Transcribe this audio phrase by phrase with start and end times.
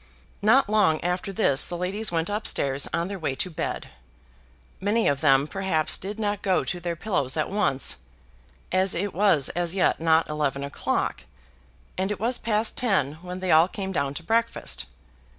[0.41, 3.89] Not long after this the ladies went up stairs on their way to bed.
[4.79, 7.97] Many of them, perhaps, did not go to their pillows at once,
[8.71, 11.25] as it was as yet not eleven o'clock,
[11.99, 14.87] and it was past ten when they all came down to breakfast.